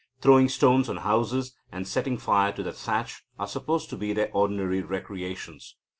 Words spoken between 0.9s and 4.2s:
houses, and setting fire to the thatch, are supposed to be